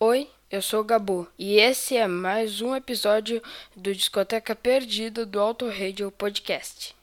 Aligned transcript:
Oi, 0.00 0.30
eu 0.48 0.62
sou 0.62 0.82
o 0.82 0.84
Gabu 0.84 1.26
e 1.36 1.58
esse 1.58 1.96
é 1.96 2.06
mais 2.06 2.60
um 2.60 2.72
episódio 2.76 3.42
do 3.74 3.92
Discoteca 3.92 4.54
Perdida 4.54 5.26
do 5.26 5.40
Auto 5.40 5.68
Radio 5.68 6.12
Podcast. 6.12 6.94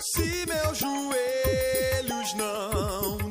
Se 0.00 0.46
meus 0.46 0.78
joelhos 0.78 2.32
não 2.38 3.25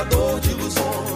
pescador 0.00 0.40
de 0.40 0.50
ilusões. 0.50 1.09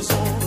Pescador 0.00 0.39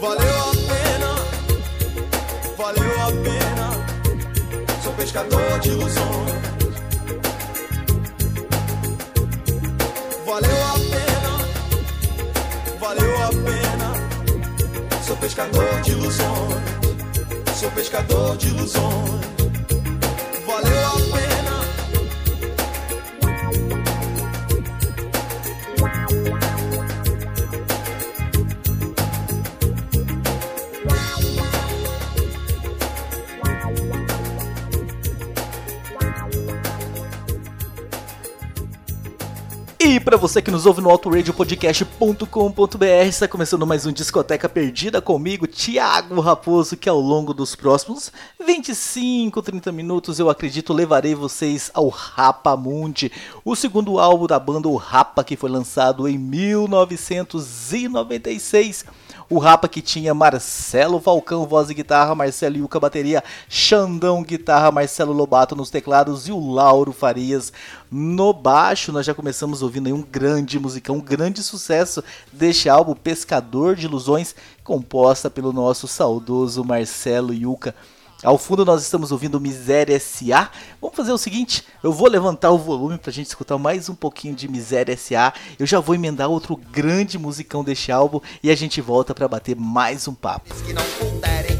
Valeu 0.00 0.18
a 0.18 0.52
pena, 0.68 1.14
valeu 2.58 2.92
a 3.00 3.06
pena, 3.24 3.70
sou 4.82 4.92
pescador 4.92 5.58
de 5.60 5.70
ilusões. 5.70 6.32
Valeu 10.26 10.64
a 10.64 10.74
pena, 10.92 11.32
valeu 12.78 13.16
a 13.22 13.28
pena. 13.28 13.88
Sou 15.02 15.16
pescador 15.16 15.80
de 15.80 15.92
ilusões, 15.92 16.62
sou 17.58 17.70
pescador 17.70 18.36
de 18.36 18.48
ilusões. 18.48 19.45
Para 40.06 40.16
você 40.16 40.40
que 40.40 40.52
nos 40.52 40.64
ouve 40.66 40.80
no 40.80 40.88
autoradiopodcast.com.br, 40.88 42.84
está 43.08 43.26
começando 43.26 43.66
mais 43.66 43.84
um 43.86 43.90
Discoteca 43.90 44.48
Perdida 44.48 45.02
comigo, 45.02 45.48
Thiago 45.48 46.20
Raposo, 46.20 46.76
que 46.76 46.88
ao 46.88 47.00
longo 47.00 47.34
dos 47.34 47.56
próximos 47.56 48.12
25, 48.38 49.42
30 49.42 49.72
minutos, 49.72 50.20
eu 50.20 50.30
acredito, 50.30 50.72
levarei 50.72 51.16
vocês 51.16 51.72
ao 51.74 51.88
Rapa 51.88 52.56
Mundi, 52.56 53.10
o 53.44 53.56
segundo 53.56 53.98
álbum 53.98 54.28
da 54.28 54.38
banda 54.38 54.68
O 54.68 54.76
Rapa, 54.76 55.24
que 55.24 55.36
foi 55.36 55.50
lançado 55.50 56.06
em 56.06 56.16
1996. 56.16 58.84
O 59.28 59.40
Rapa 59.40 59.66
que 59.66 59.82
tinha 59.82 60.14
Marcelo 60.14 61.00
Falcão, 61.00 61.46
voz 61.46 61.68
e 61.68 61.74
guitarra, 61.74 62.14
Marcelo 62.14 62.58
Yuca, 62.58 62.78
bateria, 62.78 63.24
Xandão, 63.48 64.22
guitarra, 64.22 64.70
Marcelo 64.70 65.12
Lobato 65.12 65.56
nos 65.56 65.68
teclados 65.68 66.28
e 66.28 66.32
o 66.32 66.52
Lauro 66.52 66.92
Farias 66.92 67.52
no 67.90 68.32
baixo. 68.32 68.92
Nós 68.92 69.04
já 69.04 69.12
começamos 69.12 69.62
ouvindo 69.62 69.88
aí 69.88 69.92
um 69.92 70.02
grande 70.02 70.60
musicão, 70.60 70.98
um 70.98 71.00
grande 71.00 71.42
sucesso 71.42 72.04
deste 72.32 72.68
álbum, 72.68 72.94
Pescador 72.94 73.74
de 73.74 73.86
Ilusões, 73.86 74.32
composta 74.62 75.28
pelo 75.28 75.52
nosso 75.52 75.88
saudoso 75.88 76.64
Marcelo 76.64 77.34
Yuca. 77.34 77.74
Ao 78.26 78.36
fundo 78.36 78.64
nós 78.64 78.82
estamos 78.82 79.12
ouvindo 79.12 79.40
Miséria 79.40 79.94
S.A. 79.94 80.50
Vamos 80.80 80.96
fazer 80.96 81.12
o 81.12 81.16
seguinte, 81.16 81.62
eu 81.80 81.92
vou 81.92 82.08
levantar 82.08 82.50
o 82.50 82.58
volume 82.58 82.98
pra 82.98 83.12
gente 83.12 83.26
escutar 83.26 83.56
mais 83.56 83.88
um 83.88 83.94
pouquinho 83.94 84.34
de 84.34 84.48
Miséria 84.48 84.94
S.A. 84.94 85.32
Eu 85.56 85.64
já 85.64 85.78
vou 85.78 85.94
emendar 85.94 86.28
outro 86.28 86.56
grande 86.56 87.20
musicão 87.20 87.62
deste 87.62 87.92
álbum 87.92 88.18
e 88.42 88.50
a 88.50 88.56
gente 88.56 88.80
volta 88.80 89.14
para 89.14 89.28
bater 89.28 89.54
mais 89.54 90.08
um 90.08 90.14
papo. 90.14 90.52
Que 90.64 90.72
não 90.72 90.82
puderem 90.98 91.55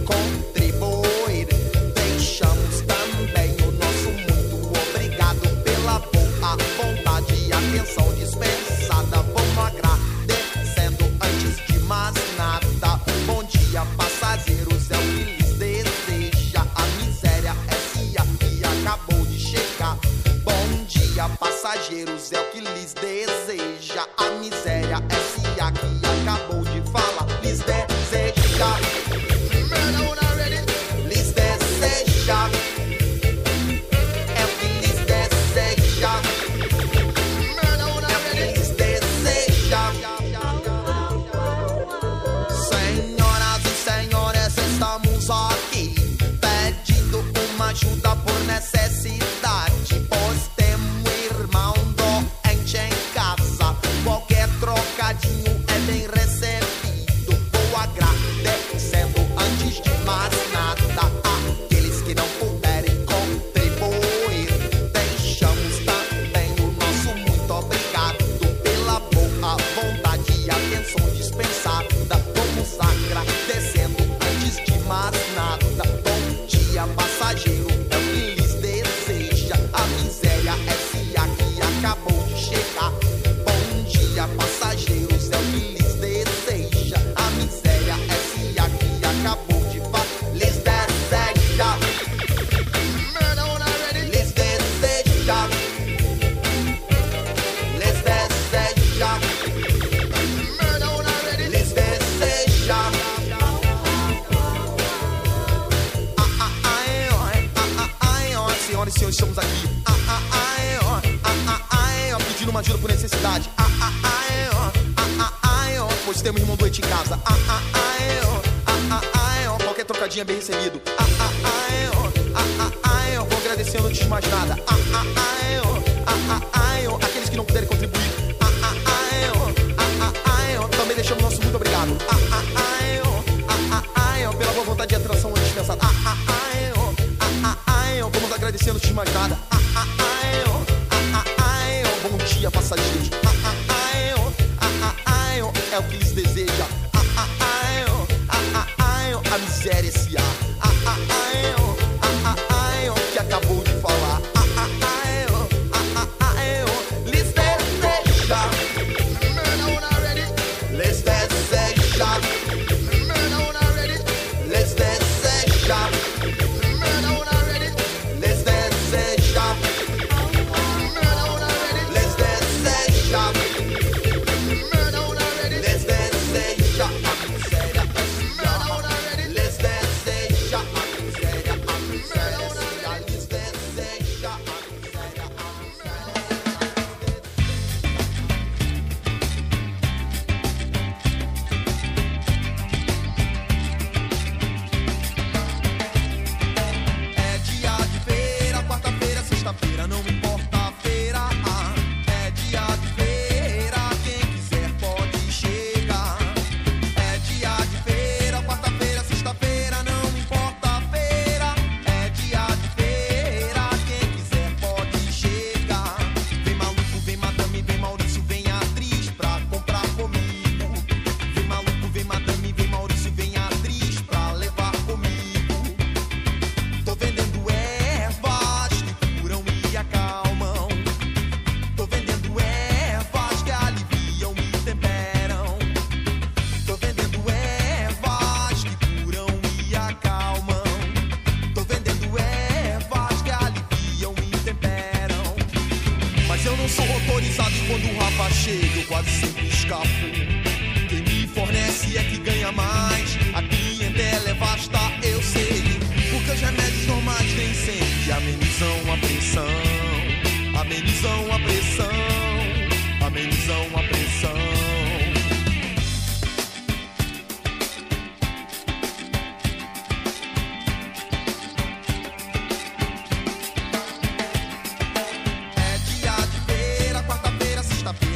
trocadinha 119.86 120.24
bem 120.24 120.36
recebido. 120.36 120.80
Ah, 120.98 121.04
ah, 121.20 121.30
ah, 121.44 121.72
é, 121.74 121.90
ó, 121.96 122.08
ah, 122.34 122.44
ah, 122.60 122.72
ah, 122.82 123.08
é, 123.08 123.20
ó. 123.20 123.24
Vou 123.24 123.38
agradecendo 123.38 123.86
antes 123.86 124.00
de 124.00 124.08
mais 124.08 124.24
nada. 124.28 124.58
Ah, 124.66 124.74
ah, 124.94 125.04
ah, 125.16 125.44
é, 125.44 125.60
ó, 125.60 125.78
ah, 126.06 126.14
ah, 126.30 126.42
ah, 126.52 126.78
é, 126.80 126.88
ó. 126.88 126.96
Aqueles 126.96 127.28
que 127.28 127.36
não 127.36 127.44
puderem 127.44 127.68
contribuir. 127.68 128.10
Ah, 128.40 128.46
ah, 128.62 128.74
ah, 128.86 129.14
é, 129.14 129.30
ó, 129.30 129.48
ah, 129.78 129.92
ah, 130.02 130.12
ah, 130.24 130.42
é, 130.50 130.58
ó. 130.58 130.68
Também 130.68 130.96
deixamos 130.96 131.22
nosso 131.22 131.40
muito 131.40 131.54
obrigado. 131.54 131.96
Ah, 132.08 132.16
ah, 132.32 132.42
ah, 132.56 132.84
é, 132.84 133.02
ó, 133.04 133.22
ah, 133.48 133.54
ah, 133.72 133.82
ah, 133.94 134.18
é, 134.18 134.28
ó. 134.28 134.32
Pela 134.32 134.52
boa 134.52 134.64
vontade 134.64 134.92
e 134.92 134.96
atração 134.96 135.30
antes 135.30 135.52
pensada. 135.52 135.80
Ah, 135.82 135.92
ah, 136.04 136.16
ah, 136.28 136.56
é, 136.56 136.72
ó, 136.76 136.92
ah, 137.20 137.26
ah, 137.44 137.56
ah, 137.66 137.90
é, 137.94 138.02
ó. 138.04 138.08
Vamos 138.08 138.32
agradecendo 138.32 138.76
antes 138.76 138.88
de 138.88 138.94
mais 138.94 139.12
nada. 139.14 139.38
Ah, 139.50 139.58
ah, 139.76 139.86
ah, 139.98 140.26
é, 140.26 140.44
ó, 140.48 140.56
ah, 140.90 140.96
ah, 141.14 141.24
ah, 141.38 141.64
é, 141.70 141.82
ó. 141.84 142.08
Bom 142.08 142.16
dia, 142.18 142.50
passageiros. 142.50 143.10
Ah, 143.24 143.32
ah, 143.44 143.54
ah, 143.68 143.96
é, 143.96 144.14
ó, 144.18 144.32
ah, 144.60 144.70
ah, 144.82 144.94
ah, 145.06 145.34
é, 145.36 145.42
ó. 145.42 145.52
É 145.72 145.78
o 145.78 145.82
que 145.84 145.96
eles 145.96 146.12
desejam. 146.12 146.85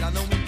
I 0.03 0.09
know 0.13 0.40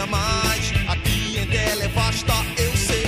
ganha 0.00 0.06
mais. 0.06 0.72
A 0.88 0.96
clientela 0.96 1.84
é 1.84 1.88
vasta, 1.88 2.32
eu 2.58 2.76
sei. 2.76 3.06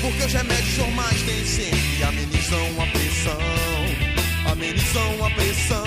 Porque 0.00 0.24
os 0.24 0.32
remédios 0.32 0.78
normais 0.78 1.22
nem 1.26 1.44
sempre 1.44 2.02
amenizam 2.04 2.82
a 2.82 2.86
pressão. 2.86 4.52
Amenizam 4.52 5.26
a 5.26 5.30
pressão. 5.30 5.84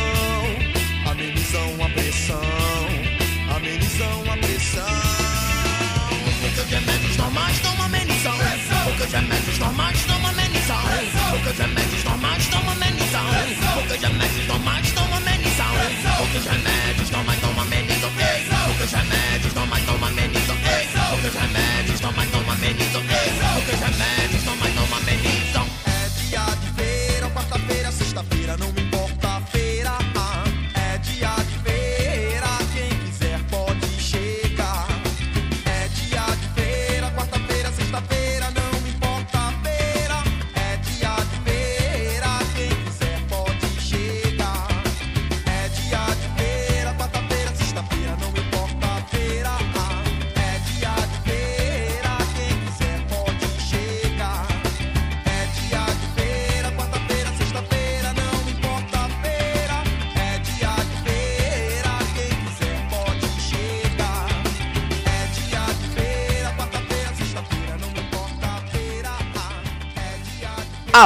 Amenizam 1.10 1.86
a 1.86 1.90
pressão. 1.90 2.42
Amenizam 3.56 4.24
a 4.32 4.38
pressão. 4.38 4.86
Porque 6.42 6.62
os 6.62 6.70
remédios 6.70 7.18
normais 7.18 7.56
estão 7.56 7.82
amenizam. 7.84 8.38
Porque 8.86 9.04
os 9.04 9.12
remédios 9.12 9.60
normais 9.60 9.98
estão 9.98 10.28
amenizam. 10.28 10.82
Porque 11.32 11.50
os 11.50 11.58
remédios 11.58 12.04
normais 12.04 12.44
estão 12.44 12.70
amenizam. 12.70 13.26
Porque 13.74 13.94
os 13.94 14.02
remédios 14.02 14.48
normais 14.48 14.86
estão 14.88 15.16
amenizam. 15.16 15.72
Porque 16.18 16.38
os 16.38 16.46
remédios 16.46 16.71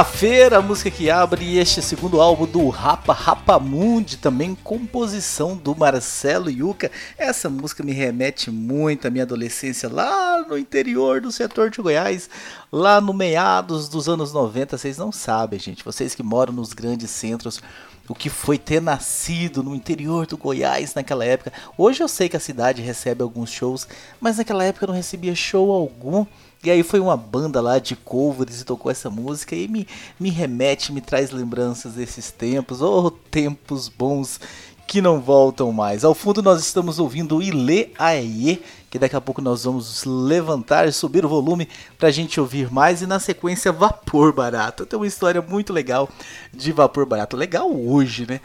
Feira, 0.04 0.58
a 0.58 0.62
música 0.62 0.90
que 0.90 1.08
abre 1.08 1.56
este 1.56 1.80
segundo 1.80 2.20
álbum 2.20 2.44
do 2.44 2.68
Rapa 2.68 3.14
Rapamundi, 3.14 4.18
também 4.18 4.54
composição 4.54 5.56
do 5.56 5.74
Marcelo 5.74 6.50
Yuca. 6.50 6.90
Essa 7.16 7.48
música 7.48 7.82
me 7.82 7.92
remete 7.92 8.50
muito 8.50 9.06
à 9.06 9.10
minha 9.10 9.24
adolescência 9.24 9.88
lá 9.88 10.44
no 10.46 10.58
interior 10.58 11.20
do 11.20 11.32
setor 11.32 11.70
de 11.70 11.80
Goiás, 11.80 12.28
lá 12.70 13.00
no 13.00 13.14
meados 13.14 13.88
dos 13.88 14.08
anos 14.08 14.32
90. 14.32 14.76
Vocês 14.76 14.98
não 14.98 15.10
sabem, 15.10 15.58
gente, 15.58 15.84
vocês 15.84 16.14
que 16.14 16.22
moram 16.22 16.52
nos 16.52 16.72
grandes 16.72 17.10
centros, 17.10 17.62
o 18.08 18.14
que 18.14 18.30
foi 18.30 18.58
ter 18.58 18.80
nascido 18.80 19.62
no 19.62 19.74
interior 19.74 20.26
do 20.26 20.36
Goiás 20.36 20.94
naquela 20.94 21.24
época. 21.24 21.52
Hoje 21.76 22.02
eu 22.02 22.08
sei 22.08 22.28
que 22.28 22.36
a 22.36 22.40
cidade 22.40 22.82
recebe 22.82 23.22
alguns 23.22 23.50
shows, 23.50 23.86
mas 24.20 24.38
naquela 24.38 24.64
época 24.64 24.84
eu 24.84 24.88
não 24.88 24.94
recebia 24.94 25.34
show 25.34 25.72
algum. 25.72 26.24
E 26.64 26.70
aí 26.70 26.82
foi 26.82 26.98
uma 27.00 27.16
banda 27.16 27.60
lá 27.60 27.78
de 27.78 27.94
covers 27.94 28.60
e 28.60 28.64
tocou 28.64 28.90
essa 28.90 29.10
música 29.10 29.54
e 29.54 29.68
me, 29.68 29.86
me 30.18 30.30
remete, 30.30 30.92
me 30.92 31.00
traz 31.00 31.30
lembranças 31.30 31.94
desses 31.94 32.30
tempos, 32.30 32.82
oh 32.82 33.10
tempos 33.10 33.88
bons 33.88 34.40
que 34.86 35.02
não 35.02 35.20
voltam 35.20 35.72
mais. 35.72 36.04
Ao 36.04 36.14
fundo 36.14 36.42
nós 36.42 36.60
estamos 36.60 36.98
ouvindo 36.98 37.42
Ile 37.42 37.92
Aie, 37.98 38.62
que 38.96 39.00
daqui 39.00 39.14
a 39.14 39.20
pouco 39.20 39.42
nós 39.42 39.64
vamos 39.64 40.04
levantar 40.04 40.88
e 40.88 40.92
subir 40.92 41.24
o 41.24 41.28
volume 41.28 41.68
pra 41.98 42.10
gente 42.10 42.40
ouvir 42.40 42.72
mais 42.72 43.02
e 43.02 43.06
na 43.06 43.20
sequência 43.20 43.70
Vapor 43.70 44.32
Barato. 44.32 44.86
Tem 44.86 44.98
uma 44.98 45.06
história 45.06 45.42
muito 45.42 45.70
legal 45.70 46.08
de 46.52 46.72
Vapor 46.72 47.04
Barato, 47.04 47.36
legal 47.36 47.70
hoje, 47.70 48.26
né? 48.26 48.40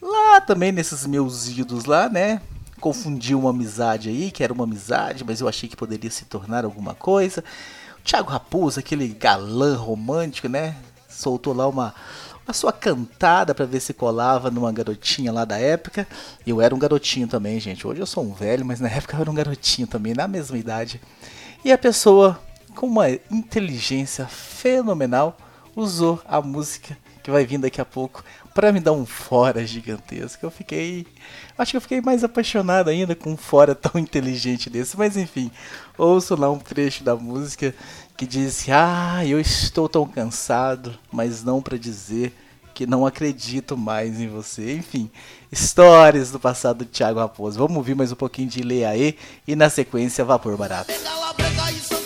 Lá 0.00 0.40
também 0.40 0.70
nesses 0.70 1.04
meus 1.04 1.48
idos 1.48 1.84
lá, 1.84 2.08
né? 2.08 2.40
Confundi 2.80 3.34
uma 3.34 3.50
amizade 3.50 4.08
aí, 4.08 4.30
que 4.30 4.44
era 4.44 4.52
uma 4.52 4.62
amizade, 4.62 5.24
mas 5.24 5.40
eu 5.40 5.48
achei 5.48 5.68
que 5.68 5.76
poderia 5.76 6.10
se 6.10 6.24
tornar 6.26 6.64
alguma 6.64 6.94
coisa. 6.94 7.42
O 7.98 8.02
Thiago 8.02 8.30
Raposo, 8.30 8.78
aquele 8.78 9.08
galã 9.08 9.76
romântico, 9.76 10.48
né? 10.48 10.76
Soltou 11.08 11.52
lá 11.52 11.66
uma 11.66 11.92
a 12.48 12.52
sua 12.54 12.72
cantada 12.72 13.54
pra 13.54 13.66
ver 13.66 13.78
se 13.78 13.92
colava 13.92 14.50
numa 14.50 14.72
garotinha 14.72 15.30
lá 15.30 15.44
da 15.44 15.58
época. 15.58 16.08
Eu 16.46 16.62
era 16.62 16.74
um 16.74 16.78
garotinho 16.78 17.28
também, 17.28 17.60
gente. 17.60 17.86
Hoje 17.86 18.00
eu 18.00 18.06
sou 18.06 18.24
um 18.24 18.32
velho, 18.32 18.64
mas 18.64 18.80
na 18.80 18.88
época 18.90 19.14
eu 19.14 19.20
era 19.20 19.30
um 19.30 19.34
garotinho 19.34 19.86
também, 19.86 20.14
na 20.14 20.26
mesma 20.26 20.56
idade. 20.56 20.98
E 21.62 21.70
a 21.70 21.76
pessoa, 21.76 22.40
com 22.74 22.86
uma 22.86 23.10
inteligência 23.30 24.26
fenomenal, 24.26 25.36
usou 25.76 26.22
a 26.24 26.40
música 26.40 26.96
que 27.22 27.30
vai 27.30 27.44
vir 27.44 27.58
daqui 27.58 27.82
a 27.82 27.84
pouco 27.84 28.24
para 28.58 28.72
me 28.72 28.80
dar 28.80 28.90
um 28.90 29.06
fora 29.06 29.64
gigantesco. 29.64 30.44
Eu 30.44 30.50
fiquei. 30.50 31.06
Acho 31.56 31.70
que 31.70 31.76
eu 31.76 31.80
fiquei 31.80 32.00
mais 32.00 32.24
apaixonado 32.24 32.90
ainda 32.90 33.14
com 33.14 33.30
um 33.30 33.36
fora 33.36 33.72
tão 33.72 34.00
inteligente 34.00 34.68
desse. 34.68 34.98
Mas 34.98 35.16
enfim, 35.16 35.48
ouço 35.96 36.34
lá 36.34 36.50
um 36.50 36.58
trecho 36.58 37.04
da 37.04 37.14
música 37.14 37.72
que 38.16 38.26
diz: 38.26 38.66
Ah, 38.68 39.24
eu 39.24 39.38
estou 39.38 39.88
tão 39.88 40.04
cansado, 40.04 40.98
mas 41.12 41.44
não 41.44 41.62
para 41.62 41.78
dizer 41.78 42.34
que 42.74 42.84
não 42.84 43.06
acredito 43.06 43.76
mais 43.76 44.18
em 44.18 44.26
você. 44.26 44.74
Enfim, 44.74 45.08
histórias 45.52 46.32
do 46.32 46.40
passado 46.40 46.78
do 46.78 46.84
Thiago 46.84 47.20
Raposo. 47.20 47.60
Vamos 47.60 47.76
ouvir 47.76 47.94
mais 47.94 48.10
um 48.10 48.16
pouquinho 48.16 48.48
de 48.48 48.60
Leaê 48.60 49.14
e 49.46 49.54
na 49.54 49.70
sequência 49.70 50.24
Vapor 50.24 50.56
Barato. 50.56 50.92
Gala 51.04 51.32
Branca 51.32 51.70
e 51.70 51.78
Santa 51.78 51.97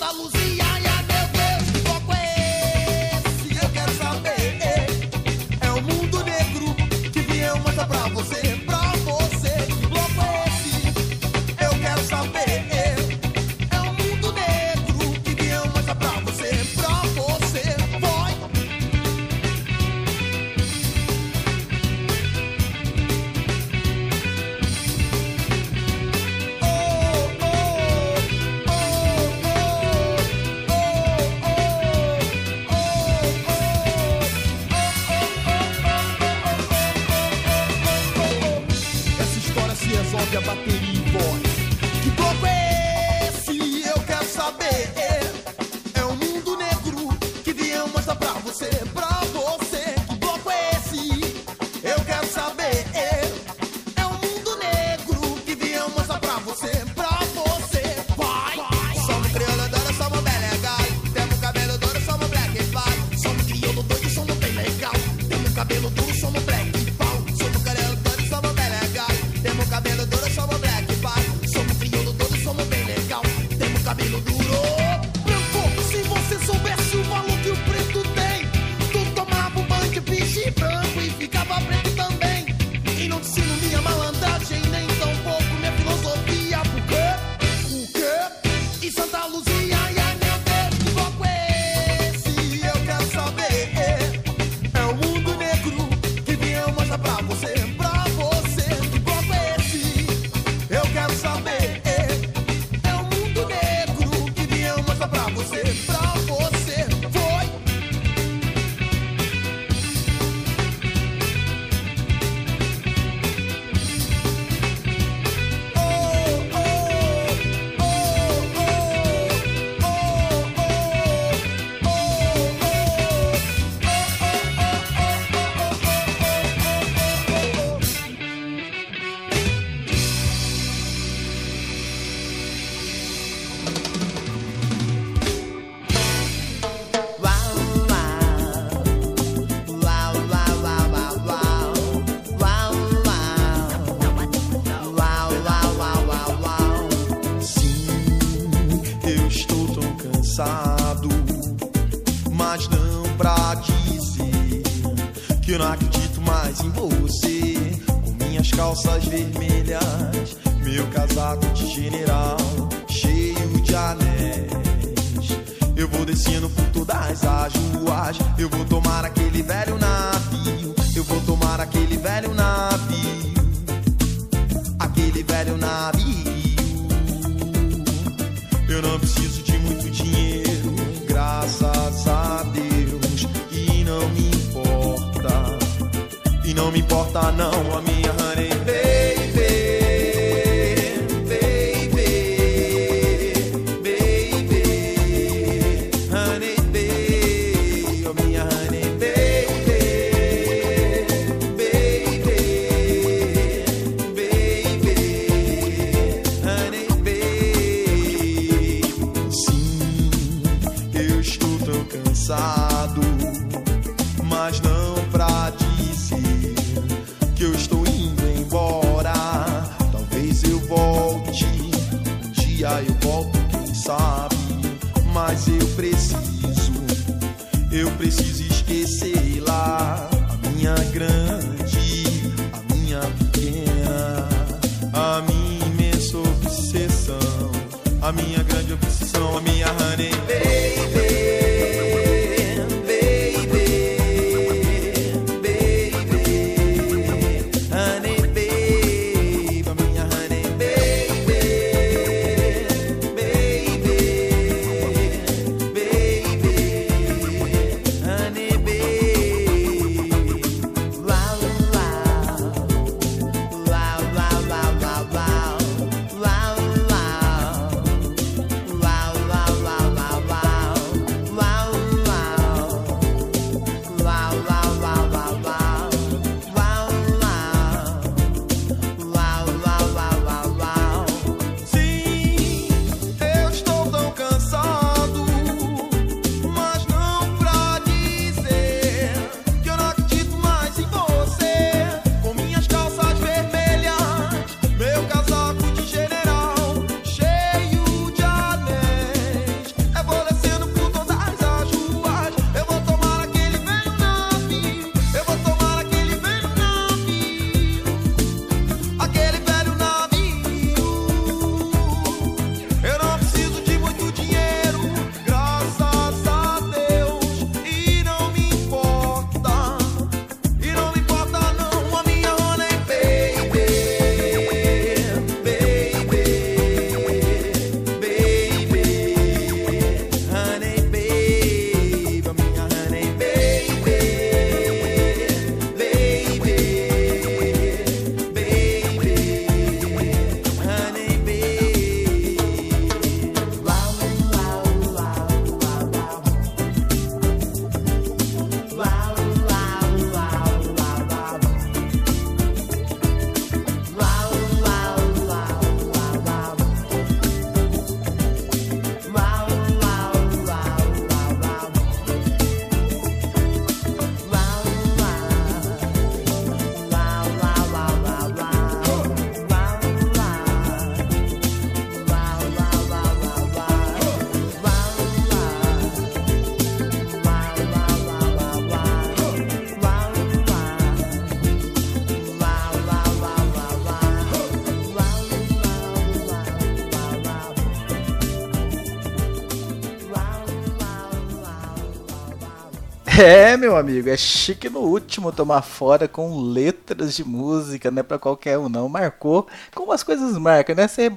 É, 393.22 393.56
meu 393.56 393.76
amigo, 393.76 394.08
é 394.08 394.16
chique 394.16 394.68
no 394.68 394.80
último 394.80 395.30
tomar 395.30 395.62
fora 395.62 396.08
com 396.08 396.40
letras 396.40 397.14
de 397.14 397.22
música, 397.22 397.88
não 397.88 398.00
é 398.00 398.02
pra 398.02 398.18
qualquer 398.18 398.58
um 398.58 398.68
não. 398.68 398.88
Marcou 398.88 399.46
como 399.72 399.92
as 399.92 400.02
coisas 400.02 400.36
marcam, 400.36 400.74
né? 400.74 400.88
Você, 400.88 401.08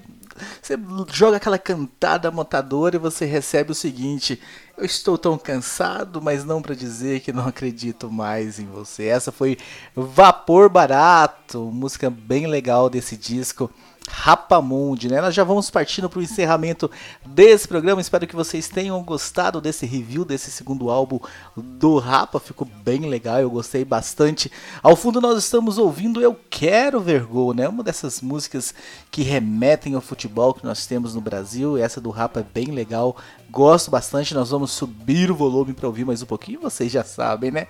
você 0.61 0.77
joga 1.11 1.37
aquela 1.37 1.57
cantada 1.57 2.29
montadora 2.29 2.95
e 2.95 2.99
você 2.99 3.25
recebe 3.25 3.71
o 3.71 3.75
seguinte: 3.75 4.39
Eu 4.77 4.85
estou 4.85 5.17
tão 5.17 5.35
cansado, 5.35 6.21
mas 6.21 6.45
não 6.45 6.61
para 6.61 6.75
dizer 6.75 7.21
que 7.21 7.33
não 7.33 7.47
acredito 7.47 8.11
mais 8.11 8.59
em 8.59 8.67
você. 8.67 9.05
Essa 9.05 9.31
foi 9.31 9.57
Vapor 9.95 10.69
Barato, 10.69 11.71
música 11.73 12.07
bem 12.11 12.45
legal 12.45 12.87
desse 12.87 13.17
disco. 13.17 13.67
Rapamundi, 14.07 15.09
né? 15.09 15.21
Nós 15.21 15.33
já 15.33 15.43
vamos 15.43 15.69
partindo 15.69 16.09
para 16.09 16.19
o 16.19 16.21
encerramento 16.21 16.89
desse 17.25 17.67
programa. 17.67 18.01
Espero 18.01 18.27
que 18.27 18.35
vocês 18.35 18.67
tenham 18.67 19.01
gostado 19.03 19.59
desse 19.59 19.85
review 19.85 20.23
desse 20.23 20.51
segundo 20.51 20.89
álbum 20.89 21.19
do 21.55 21.97
Rapa. 21.97 22.39
Ficou 22.39 22.67
bem 22.83 23.09
legal, 23.09 23.39
eu 23.39 23.49
gostei 23.49 23.83
bastante. 23.83 24.51
Ao 24.83 24.95
fundo 24.95 25.19
nós 25.19 25.37
estamos 25.39 25.77
ouvindo 25.77 26.21
Eu 26.21 26.39
Quero 26.49 26.99
Ver 26.99 27.25
Gol, 27.25 27.53
né? 27.53 27.67
Uma 27.67 27.83
dessas 27.83 28.21
músicas 28.21 28.73
que 29.09 29.23
remetem 29.23 29.95
ao 29.95 30.01
futebol 30.01 30.53
que 30.53 30.65
nós 30.65 30.85
temos 30.85 31.15
no 31.15 31.21
Brasil. 31.21 31.77
Essa 31.77 31.99
do 31.99 32.09
Rapa 32.09 32.41
é 32.41 32.43
bem 32.43 32.67
legal, 32.67 33.15
gosto 33.49 33.89
bastante. 33.89 34.33
Nós 34.33 34.51
vamos 34.51 34.71
subir 34.71 35.31
o 35.31 35.35
volume 35.35 35.73
para 35.73 35.87
ouvir 35.87 36.05
mais 36.05 36.21
um 36.21 36.25
pouquinho, 36.25 36.61
vocês 36.61 36.91
já 36.91 37.03
sabem, 37.03 37.51
né? 37.51 37.67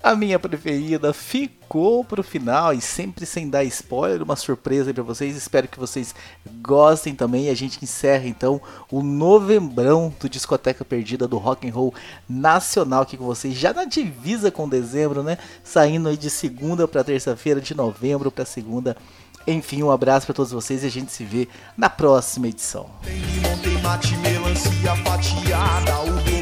A 0.00 0.14
minha 0.14 0.38
preferida 0.38 1.12
ficou 1.12 2.04
pro 2.04 2.22
final 2.22 2.72
e 2.72 2.80
sempre 2.80 3.26
sem 3.26 3.48
dar 3.48 3.64
spoiler, 3.64 4.22
uma 4.22 4.36
surpresa 4.36 4.92
para 4.94 5.02
vocês. 5.02 5.36
Espero 5.36 5.66
que 5.66 5.78
vocês 5.78 6.14
gostem 6.60 7.14
também. 7.14 7.48
A 7.48 7.54
gente 7.54 7.82
encerra 7.82 8.26
então 8.26 8.60
o 8.90 9.02
novembrão 9.02 10.14
do 10.20 10.28
Discoteca 10.28 10.84
Perdida 10.84 11.26
do 11.26 11.38
Rock 11.38 11.68
and 11.68 11.72
Roll 11.72 11.94
Nacional 12.28 13.02
aqui 13.02 13.16
com 13.16 13.24
vocês, 13.24 13.54
já 13.54 13.72
na 13.72 13.84
divisa 13.84 14.50
com 14.50 14.68
dezembro, 14.68 15.22
né? 15.22 15.38
Saindo 15.64 16.08
aí 16.08 16.16
de 16.16 16.30
segunda 16.30 16.86
para 16.86 17.04
terça-feira, 17.04 17.60
de 17.60 17.74
novembro 17.74 18.30
para 18.30 18.44
segunda. 18.44 18.96
Enfim, 19.46 19.82
um 19.82 19.90
abraço 19.90 20.26
para 20.26 20.34
todos 20.34 20.52
vocês 20.52 20.84
e 20.84 20.86
a 20.86 20.90
gente 20.90 21.10
se 21.10 21.24
vê 21.24 21.48
na 21.76 21.90
próxima 21.90 22.46
edição. 22.46 22.88
Tem 23.02 23.18
limão, 23.18 23.58
tem 23.58 23.78
mate, 23.82 24.16
melancia 24.18 24.96
fatiada, 25.04 26.00
o 26.00 26.41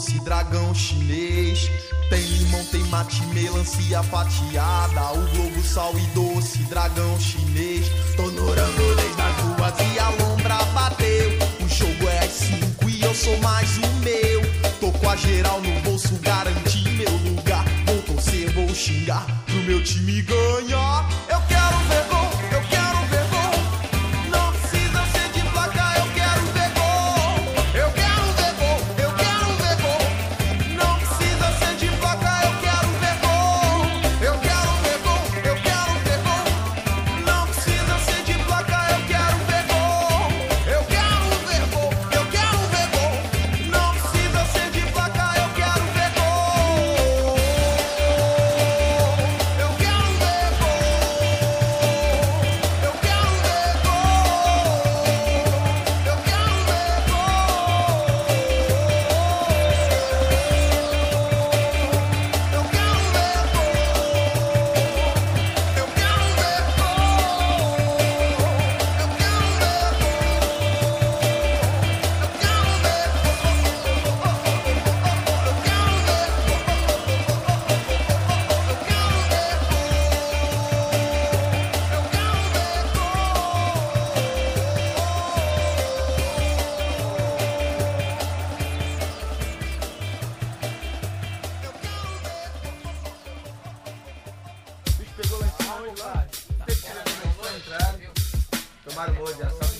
doce, 0.00 0.18
dragão 0.20 0.74
chinês. 0.74 1.70
Tem 2.08 2.20
limão, 2.20 2.64
tem 2.66 2.82
mate, 2.84 3.22
melancia 3.26 4.02
fatiada, 4.04 5.12
o 5.12 5.28
globo, 5.28 5.62
sal 5.62 5.92
e 5.96 6.02
doce, 6.14 6.58
dragão 6.64 7.20
chinês. 7.20 7.86
Tô 8.16 8.22
no 8.30 8.46
rango 8.46 8.94
desde 8.96 9.20
as 9.20 9.36
duas 9.36 9.94
e 9.94 9.98
a 9.98 10.08
lombra 10.08 10.56
bateu. 10.72 11.30
O 11.62 11.68
jogo 11.68 12.08
é 12.08 12.18
às 12.20 12.32
cinco 12.32 12.88
e 12.88 13.02
eu 13.02 13.14
sou 13.14 13.36
mais 13.38 13.78
um 13.78 14.00
meu. 14.00 14.40
Tô 14.80 14.90
com 14.90 15.08
a 15.08 15.16
geral 15.16 15.60
no 15.60 15.80
bolso, 15.82 16.14
garanti 16.22 16.88
meu 16.90 17.12
lugar. 17.18 17.64
Vou 17.86 18.02
torcer, 18.02 18.52
vou 18.54 18.74
xingar 18.74 19.26
pro 19.44 19.56
meu 19.56 19.82
time 19.84 20.22
ganhar. 20.22 21.19
Tomaram 98.84 99.14
boa 99.14 99.34
de 99.34 99.42
ação. 99.42 99.79